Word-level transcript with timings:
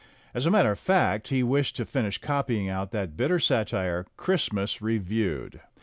As 0.33 0.47
a 0.47 0.49
matter 0.49 0.71
of 0.71 0.79
fact, 0.79 1.27
he 1.27 1.43
wished 1.43 1.75
to 1.75 1.85
finish 1.85 2.17
copying 2.17 2.67
out 2.67 2.89
that 2.89 3.15
bitter 3.15 3.39
satire, 3.39 4.07
"Christmas 4.17 4.81
Reviewed." 4.81 5.61